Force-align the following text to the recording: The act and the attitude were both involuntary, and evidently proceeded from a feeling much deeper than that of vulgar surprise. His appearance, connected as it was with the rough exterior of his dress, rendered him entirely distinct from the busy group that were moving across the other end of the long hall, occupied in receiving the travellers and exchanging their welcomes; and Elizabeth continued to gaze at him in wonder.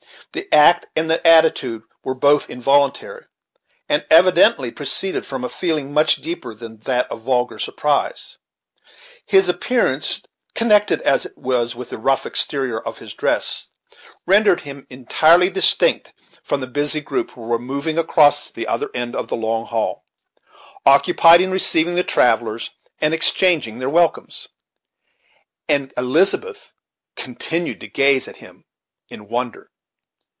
The 0.33 0.47
act 0.55 0.87
and 0.95 1.09
the 1.09 1.25
attitude 1.27 1.83
were 2.05 2.13
both 2.13 2.49
involuntary, 2.49 3.25
and 3.89 4.05
evidently 4.09 4.71
proceeded 4.71 5.25
from 5.25 5.43
a 5.43 5.49
feeling 5.49 5.91
much 5.91 6.17
deeper 6.21 6.53
than 6.55 6.77
that 6.81 7.11
of 7.11 7.23
vulgar 7.23 7.59
surprise. 7.59 8.37
His 9.25 9.49
appearance, 9.49 10.21
connected 10.55 11.01
as 11.01 11.25
it 11.25 11.37
was 11.37 11.75
with 11.75 11.89
the 11.89 11.97
rough 11.97 12.25
exterior 12.25 12.79
of 12.79 12.99
his 12.99 13.13
dress, 13.13 13.71
rendered 14.25 14.61
him 14.61 14.87
entirely 14.89 15.49
distinct 15.49 16.13
from 16.41 16.61
the 16.61 16.67
busy 16.67 17.01
group 17.01 17.35
that 17.35 17.37
were 17.37 17.59
moving 17.59 17.97
across 17.97 18.51
the 18.51 18.67
other 18.67 18.89
end 18.93 19.17
of 19.17 19.27
the 19.27 19.35
long 19.35 19.65
hall, 19.65 20.05
occupied 20.85 21.41
in 21.41 21.51
receiving 21.51 21.95
the 21.95 22.05
travellers 22.05 22.71
and 23.01 23.13
exchanging 23.13 23.79
their 23.79 23.89
welcomes; 23.89 24.47
and 25.67 25.91
Elizabeth 25.97 26.73
continued 27.17 27.81
to 27.81 27.87
gaze 27.89 28.29
at 28.29 28.37
him 28.37 28.63
in 29.09 29.27
wonder. 29.27 29.67